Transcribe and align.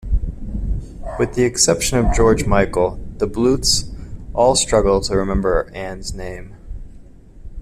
With 1.19 1.35
the 1.35 1.43
exception 1.43 1.99
of 1.99 2.11
George 2.15 2.47
Michael, 2.47 2.99
the 3.19 3.27
Bluths 3.27 3.93
all 4.33 4.55
struggle 4.55 4.99
to 5.01 5.15
remember 5.15 5.69
Ann's 5.75 6.11
name. 6.11 6.55